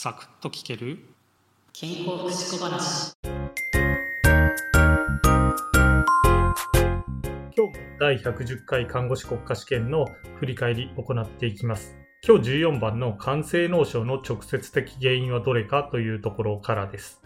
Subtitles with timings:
[0.00, 1.00] サクッと聞ける？
[1.72, 3.16] 健康福祉小話。
[3.24, 3.32] 今
[7.50, 10.06] 日も第110回看護師国家試験の
[10.38, 11.96] 振り返り行っていきます。
[12.24, 17.20] 今日14番の肝性脳症の直接的原因はどれかというところからです。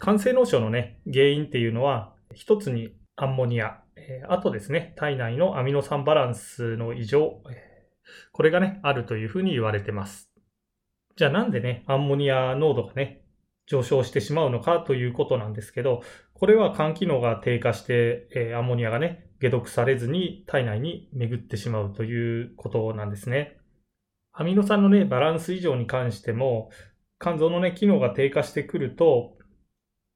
[0.00, 7.64] 肝性脳症のね原因っていうのは一つにアンモニア、えーあとですね体内のアミノ酸バランスの異常えー
[8.30, 10.30] これがねあるというふうに言われてます
[11.16, 13.24] じゃあなんでねアンモニア濃度がね
[13.66, 16.02] 上昇してしまうのかということなんですけど、
[16.34, 23.56] これは肝機能が低下して、えーアンモニアがね、解毒されずに体内に巡ってしまうということなんですね。
[24.32, 26.70] アミノ酸のね、バランス異常に関しても、
[27.20, 29.38] 肝臓のね、機能が低下してくると、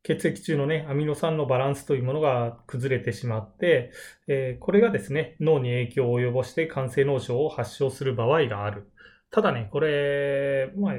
[0.03, 3.93] 血液中のね、アミノ酸のバランスというものが崩れてしまって、
[4.27, 8.91] えーこれがですね、脳に影響を及ぼして肝性脳症を発症する場合がある。
[9.31, 10.95] ただね、これ、まあ、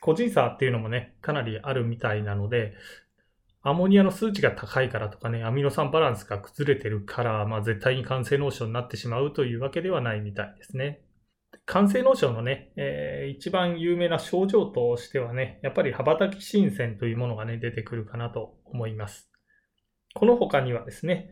[0.00, 2.74] 個人差っていうのもね、かなりあるみたいなので、
[3.62, 11.02] アンモニアの数値が高いからとかね、アミノ酸バランスが崩れてるから、まあ絶対に肝性脳症になってしまうというわけではないみたいですね。
[11.66, 19.30] 肝性脳症のね、えー一番有名な症状としてはね、やっぱり羽ばたき新鮮というものがね、出てくるかなと思います。
[20.14, 21.30] この他にはですね、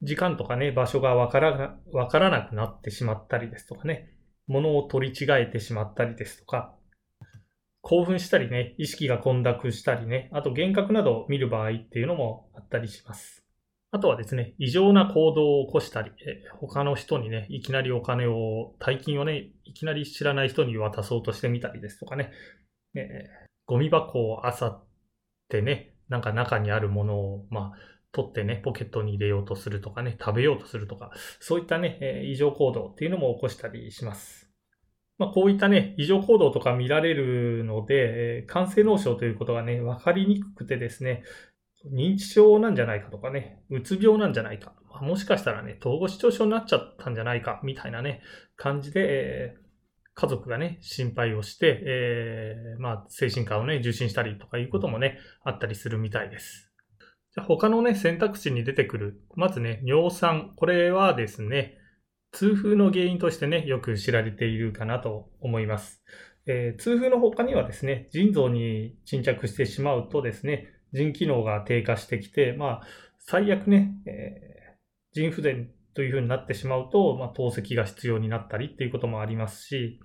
[0.00, 4.13] 時間とかね、場所がわからなわからなくなってしまったりですとかね、
[4.46, 6.74] 物を取り違えてしまったりですとか、
[7.80, 13.44] 興奮したりね、意識が混濁したりね、あと幻覚などを見る場合っていうのもあったりします。
[13.90, 16.10] あとはですね、異常な行動を起こしたり、
[16.60, 22.32] 他の人にね、いきなりお金を、大金をね、いきなり知らない人に渡そうとしてみたりですとかね、
[22.94, 24.84] えーゴミ箱を漁っ
[25.48, 34.50] てね、なんか中にあるものを、まあ、取ってね、ポケットに入れようとするとかね、食べようとするとか、そういったね、えー異常行動っていうのも起こしたりします。
[35.18, 37.94] まあ、こういったね、異常行動とか見られるので、
[38.38, 41.24] えー肝性脳症ということがね、わかりにくくてですね、
[41.92, 48.22] 認知症なんじゃないかとかね、うつ病なんじゃないか、まあもしかしたらね、統合失調症になっちゃったんじゃないか、みたいなね、
[48.56, 49.64] 感じで、えー
[50.16, 56.73] 家族がね、心配をして、えーまあ、精神科をね、受診したりとかいうこともね、あったりするみたいです。
[57.34, 60.52] じゃ他のね、選択肢に出てくる、まずね、尿酸。
[60.56, 61.78] これはですね、
[62.32, 66.02] 痛風の原因としてね、よく知られているかなと思います。
[66.46, 72.86] えー痛風の他にはですね、腎臓に沈着してしまうとですね、腎機能が低下してきて、まあ、
[73.18, 74.54] 最悪ね、えー
[75.12, 80.00] 腎不全というふうになってしまうと、まあ、透析が必要になったりっていうこともありますし、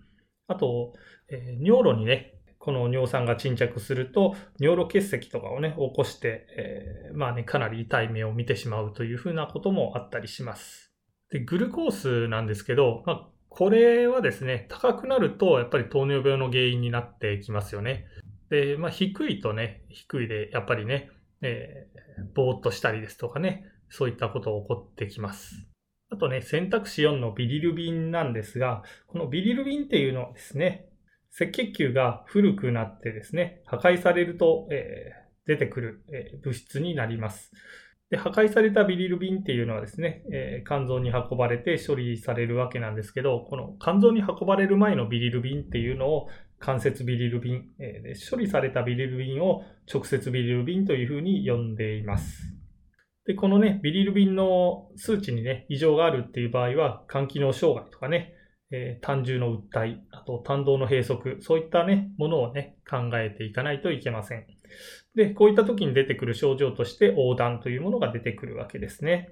[0.47, 0.93] あと、
[1.29, 10.93] えー尿路にね、この尿酸が沈着すると、尿路結石とかをね、起こして、えーまあね、かなり痛い目を見てしまうというふうなこともあったりします。
[11.31, 18.05] で、グルコースなんですけど、まあ、これはですね、高くなると、やっぱり糖尿病の原因になってきますよね。
[18.49, 21.09] で、まあ、低いとね、低いで、やっぱりね、
[21.41, 21.99] えー
[22.33, 25.69] ぼーっとしたりですとかね、そういったことが起こってきます。
[26.11, 30.88] あとね、選択肢4のビリルビンなんですが、このビリルビンっていうのはですね、
[31.33, 37.51] 赤血球が古くなってですね、破壊されると、えー出てくる、えー物質になります。
[38.11, 46.27] で、破壊されたビリルビンっていうのはですね、えー肝臓に運ばれて処理されるわけなんですけど、この肝臓に運ばれる前のビリルビンっていうのを
[46.59, 52.59] 間接ビリルビン、えー処理されたビリルビンを直接ビリルビンというふうに呼んでいます。
[53.25, 58.33] で、このね、ビリルビンの数値にね、異常があるっていう場合は、肝機能障害とかね、
[58.71, 64.45] えー胆汁の訴え、あと胆道の閉塞、そういったね、ものをね、考えていかないといけません。
[65.15, 69.29] で、こういった時に出てくる症状として、横断というものが出てくるわけですね。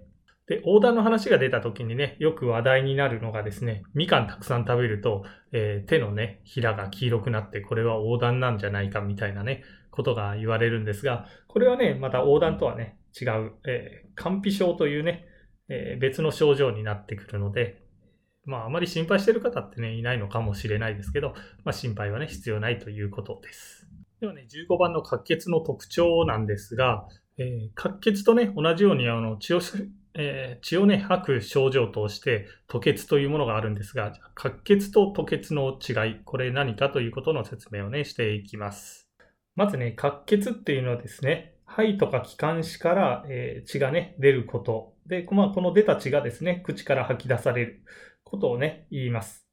[0.48, 15.26] で、横断の話が出た時にね、よく話題になるのがですね、みかんたくさん食べると、えー手のね、ひらが黄色くなって、これは横断なんじゃないかみたいなね、ことが言われるんですが、これはね、また横断とはね、違う、えー、肝皮症というね、
[15.70, 17.84] え別の症状になってくるので、
[18.48, 21.34] まあ、あまり心配してる方ってね、いないのかもしれないですけど、
[21.66, 23.88] まあ、心配はね、必要ないということです。
[24.22, 27.06] ではね、15番の滑血の特徴なんですが、
[27.38, 29.60] えー滑血とね、同じようにあの血を、
[30.16, 39.08] えー血をね、吐く症状として、吐血というものがあるんですが、滑血と吐血の違い、これ何かということの説明をね、していきます。
[39.56, 44.94] まずね、滑血っていうのはですね、肺とか気管支から、えー血がね、出ること。
[45.06, 47.84] で、まあこの出た血がですね、口から吐き出される
[48.28, 49.48] ことをね、言います。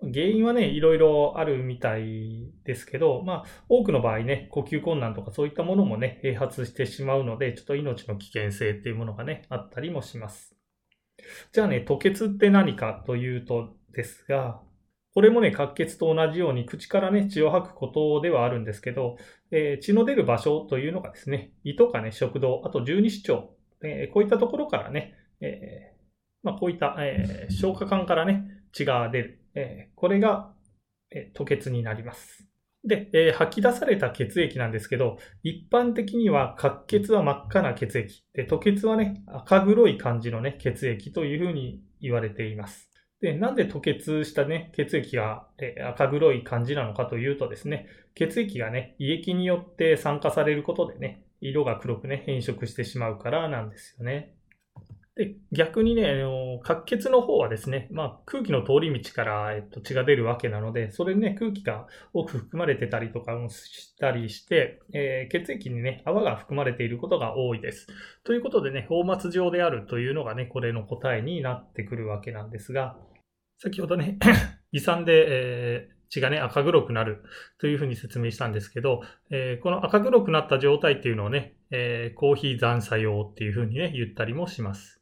[0.00, 10.54] 原因はね、いろいろあるみたいですけど、まあ、多くの場合ね、呼吸困難とかそういったものもね、併発してしまうので、ちょっと命の危険性っていうものがね、あったりもします。
[11.52, 14.60] じゃあね、吐血って何かというとですが、
[15.14, 19.16] これもね、滑血と同じように口からね、血を吐くことではあるんですけど、
[19.50, 23.48] えー、血の出る場所というのがですね、胃とかね、食道、あと十二指腸、
[23.82, 25.97] えー、こういったところからね、えー、
[26.42, 29.40] まあ、こういった、え消化管からね、血が出る。
[29.54, 30.52] えこれが、
[31.10, 32.48] え吐血になります。
[32.84, 38.24] で、えー、吐き出された血液なんですけど、一般的には滑血は真っ赤な血液。
[38.34, 42.90] で、吐血はね、赤黒い感じのね、血液というふうに言われています。
[43.20, 54.37] で、なんで吐血したね、血液が、えー、赤黒い感じなのかというとですね、血液がね、胃液によって酸化されることでね、色が黒くね、変色してしまうからなんですよね。
[55.18, 67.88] で、逆にね、あの、滑血の方はですね、まあ、空気の通り道から、えっと、血が出るわけなので、それにね、空気が多く含まれてたりとかもしたりして、えー、血液にね、泡が含まれていることが多いです。
[68.22, 72.96] ということでね、放末状であるというのがね、これの答えになってくるわけなんですが、
[73.58, 74.20] 先ほどね、
[74.70, 77.24] 胃酸で、えー、血がね、赤黒くなる
[77.58, 84.97] というふうに説明したんですけど、えー、この赤黒くなった状態っていうのをね、え、コーヒー残作用っていうふうにね、言ったりもします。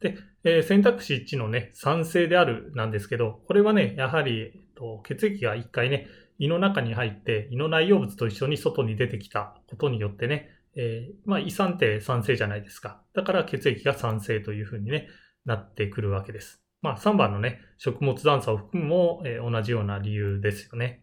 [0.00, 6.06] で、えー、選択肢1のね、酸性であるなんですけど、これはね、やはり、えっと、血液が一回ね、
[6.38, 13.02] 胃の中に入って、胃の内容物と一緒に外に出てきたことによってね、えー、まあ、胃酸って酸性じゃないですか。
[13.14, 15.08] だから血液が酸性というふうにね、
[15.44, 16.62] なってくるわけです。
[16.82, 21.02] まあ、3番のね、食物残差を含むも、えー、同じような理由ですよね。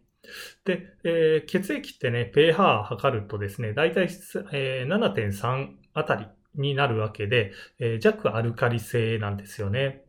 [0.63, 10.05] で、えー、血液ってね、pH 測るとですね、だいたい、7.3あたりになるわけで、えー、弱アルカリ性なんですよね。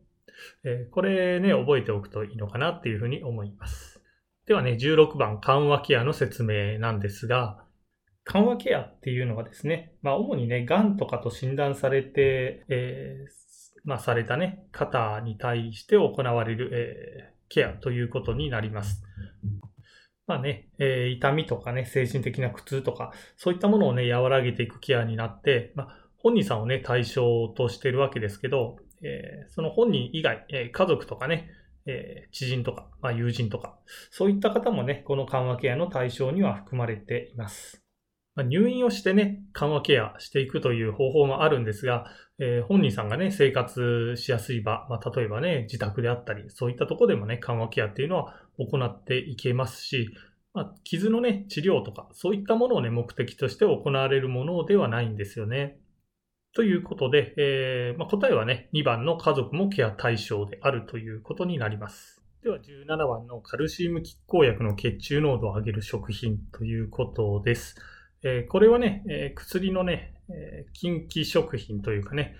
[0.63, 4.01] えー、これね、覚えておくといいのかなっていうふうに思います。
[4.45, 7.65] ではね、16番、緩和ケアの説明なんですが、
[8.25, 19.03] 緩和ケアっていうのはですね、まあ主にね、癌とかと診断されて、えー、まあされたね、方に対して行われる、えー、ケアということになります。
[20.27, 31.51] まあね、えー、痛みとかね、精神的な苦痛とか、そういったものをね、和らげていくケアになって、まあ本人さんをね、対象としてるわけですけど、えー、その本人以外、えー、家族とかね、
[31.85, 33.77] えー、知人とか、まあ、友人とか、
[34.09, 37.83] そういった方もね、この緩和ケアの対象には含まれています。
[38.33, 42.07] まあ、入院をしてね、緩和ケアしていくという方法もあるんですが、
[42.39, 50.09] えー、本人さんがね、生活しやすい場、まあ、例えばね、自宅であったり、そういったとこでもね、緩和ケアっていうのは行っていけますし、
[50.55, 55.77] まあ、傷のね、治療とか、そういったものをね、目的として行われるものではないんですよね。
[56.55, 62.23] ということで、えーまあ、答えはね、2番の家族もケア対象であるということになります。
[62.43, 67.75] では17番のカルシウム拮抗薬の血中濃度を上げる食品ということです。
[68.23, 72.37] えー、これはね、えー、薬のね、えー、近畿食品というかね、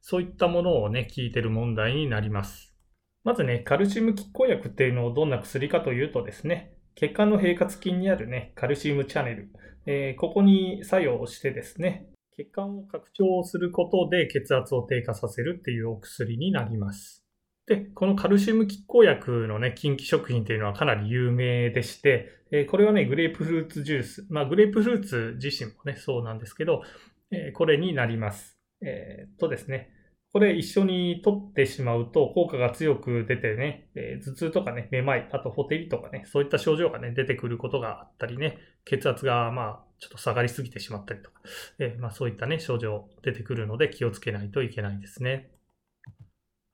[0.00, 2.74] そういったものをね、聞いてる問題になります。
[3.22, 9.52] まずね、カルシウム拮抗薬っていうのをどんな薬かというとですね、血管の平滑筋にあるね、カルシウムチャネル、
[9.86, 12.10] えー、ここに作用してですね、
[12.44, 17.26] 血管を拡張することで血圧を低下させるっていうお薬になります。
[17.66, 24.26] で、このカルシウム拮抗薬のね、近畿食品っていうのはかなり有名でして、えこれはね、グレープフルーツジュース。
[24.28, 26.82] まあ、グレープフルーツ自身もね、そうなんですけど、
[27.30, 28.58] えこれになります。
[28.82, 29.90] えー、っとですね、
[30.32, 41.40] これ一緒に取ってしまうと効果が強く出てね、えー、頭痛とかね、めまい、あとほてりとかね、そういった症状がね、出てくることがあったりね、血圧がまあ、ちょっと下がりすぎてしまったりとか、
[41.80, 45.50] えー、まあそういったね、症状出てくるので気をつけないといけないですね。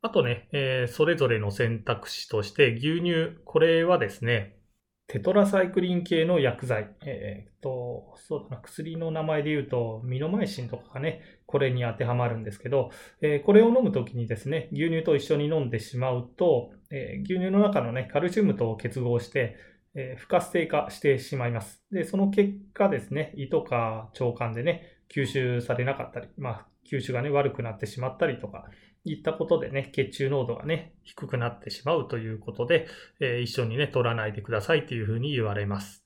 [0.03, 4.59] あとね、えー、それぞれの選択肢として牛乳、これはですね、
[5.09, 6.91] テトラサイクリン系の薬剤。
[7.05, 19.57] えー、っと、そうだな、薬の名前で言うと、ミノマイシンとかがね、これに当てはまるんですけど、えー、これを飲むときにですね、牛乳と一緒に飲んでしまうと、えー、牛乳の中のね、カルシウムと結合して、
[19.99, 21.83] え不活性化してしまいます。
[21.91, 28.67] で、その結果ですね、胃とか腸管でね、吸収されなかったり、まあ、吸収がね、悪くなってしまったりとか、
[29.13, 32.87] いったことでね、血中濃度がね、低くなってしまうということで、
[33.21, 36.05] えー、一緒にね、取らないでくださいというふうに言われます。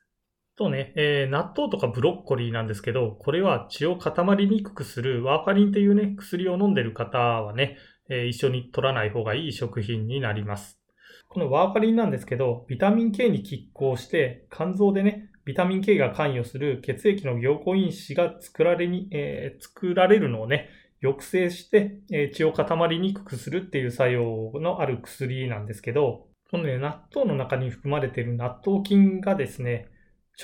[0.57, 7.79] とね、えー、納豆とかブロッコリーなんですけど、これは血を固まりにくくするワーパリンっていうね、薬を飲んでる方はね、
[8.11, 10.79] えー、一緒に取らない方がいい食品になります。
[11.29, 20.69] このワーパリンなんですけど、ビタミン K に拮抗して、肝臓でね、ビタミン K が関与する血液の凝固因子が作られに、えー、作られるのをね、
[21.03, 29.89] 抑制して、え血を固まりにくくするっていう作用のある薬なんですけど、このね、納豆の中に含まれている納豆菌がですね、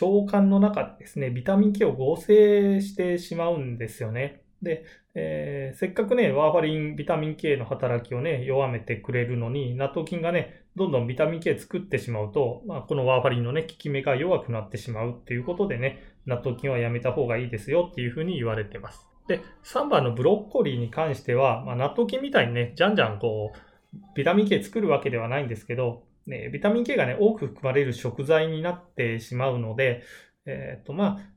[0.00, 4.42] 腸管の中でですね、ビタミン K を合成してしまうんですよね。
[4.62, 4.84] で、
[5.14, 19.15] えー、せっかくね、ワーファリン、ビタミン K の働きをね、弱めてくれるのに、納豆菌がね、どんどんビタミン K 作ってしまうと、まあ、このワーファリンのね、効き目が弱くなってしまうっていうことでね、納豆菌はやめた方がいいですよっていうふうに言われてます。
[19.28, 30.02] で、3番のブロッコリーに関しては、まあ、納豆菌みたいにね、じゃんじゃんこう、ビタミン K 作るわけではないんですけど、ね、ビタミン K がね、多く含まれる食材になってしまうので、
[30.44, 31.36] えっ、と、まあ、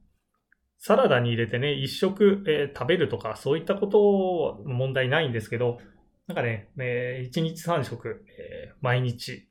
[0.77, 5.79] サラダに入れてね、一食、えー、食べるとか、そういったこと問題ないんですけど、
[6.27, 9.47] なんかね、えー、一日三食、えー、毎日、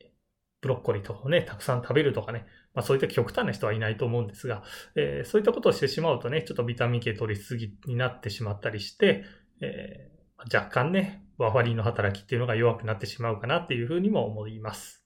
[0.60, 2.46] ブロッコリーとかね、たくさん食べるとかね、
[2.78, 4.62] まあそういった極端な人はいないと思うんですが、
[4.94, 9.24] えー、そういったことをしてしまうとね、ちょっとビタミン系取りすぎになってしまったりして、
[9.60, 15.04] えー、若干ね、ワファリンの働きっていうのが弱くなってしまうかなっていうふうにも思います。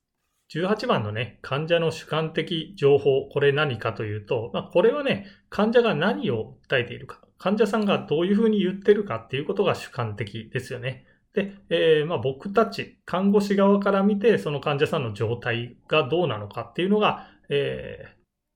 [0.55, 11.07] 18番のね、患者の主観的情報、これ何かというと、まあ、これはね、患者が何を訴えているか、患者さんがどういうふうに言ってるかっていうことが主観的ですよね。
[11.33, 18.11] で、えー、まあ、僕たち、看護師側から見て、その患者さんの状態がどうなのかっていうのが、えー、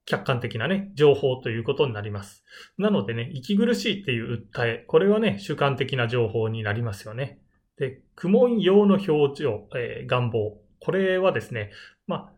[0.07, 2.45] 客観的なね、情報ということになります。
[2.79, 7.41] なのでね、息苦しいっていう訴え、これはね、主観的な情報になりますよね。
[7.77, 11.73] で、苦悶用の表情、えー、願望、これはですね、
[12.07, 12.33] まあ、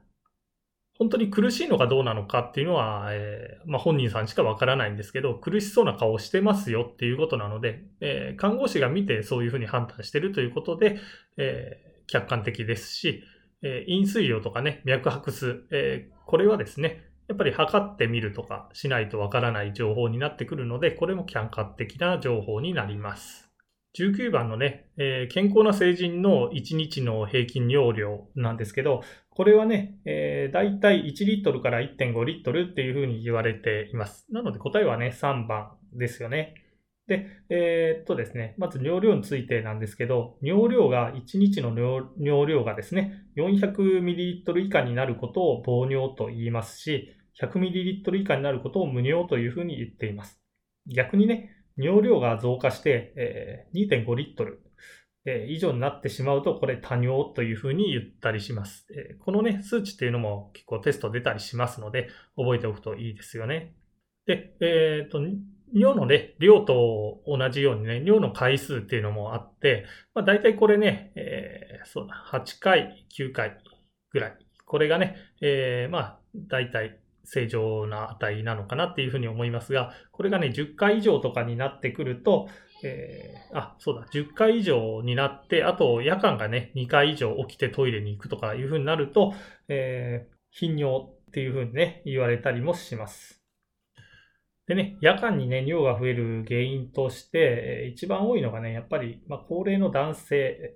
[0.99, 10.99] 本当に苦しいのかどうなのかっていうのは、えー、まあ、本人さんしかわからないんですけど、苦しそうな顔してますよっていうことなので、えー、看護師が見てそういうふうに判断してるということで、
[11.37, 13.23] え、客観的ですし、
[13.63, 23.49] え飲水量とかね、脈拍数、えこれはですね、やっぱり測ってみるとかしないとわからない情報になってくるので、これも客観的な情報になります。
[23.99, 34.27] 19番のね、えー、健康な成人の1日の平均尿量なんですけど、これはね、えー、だいたい1リットルから1.5リットルっていうふうに言われています。
[34.31, 36.57] なので答えはね、3番ですよね。
[37.09, 41.75] で、えー、っとですね、まず尿量についてなんですけど、尿量が、1日の
[42.19, 50.39] 尿量がですね、400ミリリットル以下になることを防尿と言いますし、100ミリリットル以下になることを無尿というふうに言っています。
[50.87, 54.61] 逆にね、尿量が増加して、えー、2.5リットル、
[55.25, 58.87] えー、以上になってしまうと、これ多尿というふうに言ったりします。
[58.91, 63.75] えー、このね、数値っていうのも結構テスト出たりしますので、覚えておくといいですよね。
[64.27, 65.21] で、えっ、と、
[65.75, 69.85] 尿のね、量と同じようにね、尿の回数っていうのもあって、
[70.15, 73.59] まあ大体これね、えー、そうだ、8回、9回
[74.13, 74.39] ぐらい。
[74.65, 82.49] これがね、えー、まあ大体正常な値なのかなっていうふうに思いますが、これがね、10回以上とかになってくると、
[82.83, 89.35] えー、あ、そうだ、10回以上になって、あと夜間がね、2回以上起きてトイレに行くとかいうふうになると、
[89.69, 93.38] えー、頻尿っていうふうにね、言われたりもします。
[94.69, 100.75] でね、夜間にね、尿が増える原因として、一番多いのがね、やっぱり、まあ、高齢の男性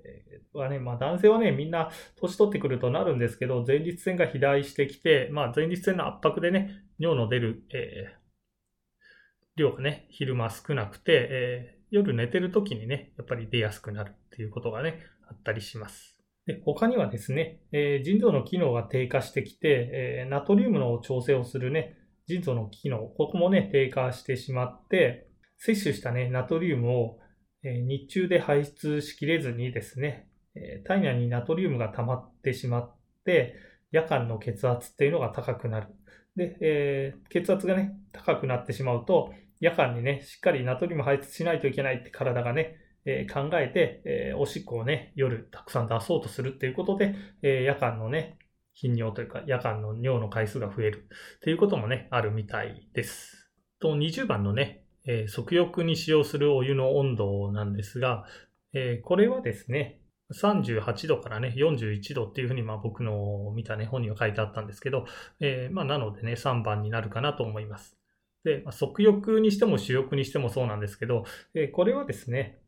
[0.54, 16.16] はね、まあ、男性はね、みんな年取ってくるとなるんですけど、前立腺が肥大してきて、まあ、前立腺の圧迫でね、尿の出る、えー、量がね、昼間少なくて、えー、夜寝てる時にね、やっぱり出やすくなるっていうことがね、あったりします。
[16.46, 27.18] で他にはですね、えー、腎臓の機能が低下してきて、え、ナトリウムの調整をするね、腎臓の機能、ここもね、低下してしまって、摂取したね、ナトリウムを、
[27.64, 33.54] え日中で排出しきれずにですね、え体内にナトリウムが溜まってしまって、
[33.92, 35.88] 夜間の血圧っていうのが高くなる。
[36.34, 48.38] で、えー、血圧がね、高くなってしまうと、夜間にね、しっかりナトリウム排出しないといけないって体がね、えー、考えて、えー、おしっこをね、夜たくさん出そうとするっていうことで、え夜間のね、
[48.74, 51.08] 頻尿というか夜間の尿の回数が増える
[51.42, 53.50] ということもね、あるみたいです。
[53.80, 58.24] と、20番のね、えー、足浴に使用するお湯の温度なんですが、
[58.72, 60.00] えー、これはですね、
[60.32, 65.04] 38度からね、41度っていうふうに、まあ僕の見たね、本には書いてあったんですけど、
[65.40, 67.98] えー、まあなのでね、3番になるかなと思います。
[68.44, 71.24] で、まあ、足浴にしても主浴にしてもそうなんですけど、
[71.54, 72.61] えー、これはですね、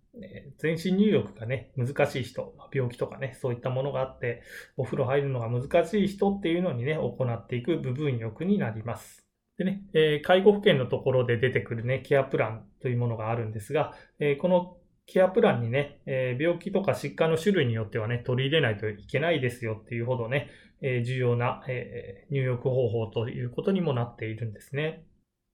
[0.58, 4.42] 全身入浴がね、難しい人、病気とかね、そういったものがあって、
[4.76, 9.26] お風呂入るのが難しい人っていうのにね、行っていく部分浴になります。
[9.58, 20.48] でね、え、介護保険のところで出てくるね、ケアプランというものがあるんですが、え、このケアプランにね、え、病気とか疾患の種類によってはね、取り入れないといけないですよっていうほどね、
[20.80, 25.04] え重要な、え入浴方法ということにもなっているんですね。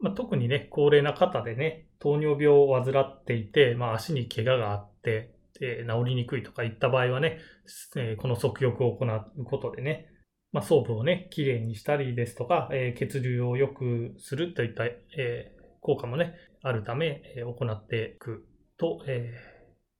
[0.01, 7.39] まあ、特にね、高齢な方でね、糖尿病を患っていて、まあ、足に怪我があって、え、治りにくいとかいった場合はね、
[7.97, 10.07] えー、この足浴を行うことでね、
[10.53, 19.33] まあ、装部をね、きれいにしたりですとか、えー、血流を良くするといった、え効果もね、あるため、え行っていくと、え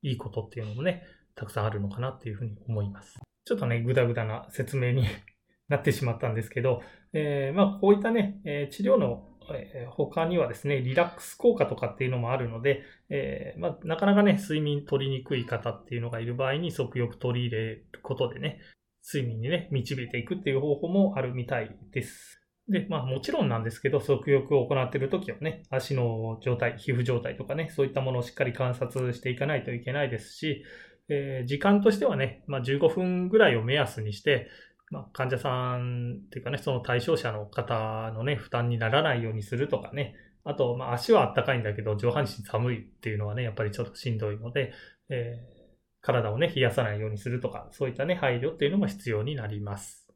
[0.03, 1.03] ー、いいことっていうのもね、
[1.35, 3.19] たくさんあるのかなっていうふうに思います。
[3.45, 5.05] ちょっとね、ぐだぐだな説明に
[5.69, 6.81] なってしまったんですけど、
[7.13, 18.59] えー、まあ、こういったね、え治療のえ他にはですね、リラックス効果とかっていうのもあるので、えー、まあ、なかなかね、睡眠取りにくい方っていうのがいる場合に、即浴取り入れることでね、
[19.03, 22.41] 睡眠にね、導いていくっていう方法もあるみたいです。
[22.69, 30.63] で、まあもちろんなんですけど、即浴を行っているときはね、足の状態、皮膚状態とかね、そういったものをしっかり観察していかないといけないですし、
[31.09, 34.47] えー、時間としてはね、まあ15分ぐらいを目安にして、
[34.91, 44.73] まあ、患者さんっていうかね、その対象者の方のね、負担にならないようにするとかね、あと、まあ、足はあったかいんだけど、上半身寒いっていうのはね、やっぱりちょっとしんどいので、
[45.09, 45.71] えー、
[46.01, 50.07] 体をね、冷やさないようにするとか、そういったね、配慮っていうのも必要になります。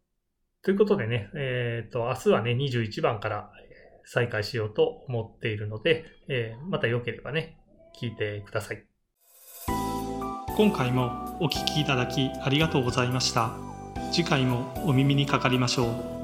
[0.61, 3.51] ということでね、えっ、ー、と、明日はね、21番から
[4.03, 7.57] 再開しようと思っているので、えー、また良ければね、
[8.01, 8.83] 聞いてください。
[10.57, 13.64] 今回もお聴きいただきありがとうございました。
[14.15, 16.14] 次回もお耳にかかりましょう。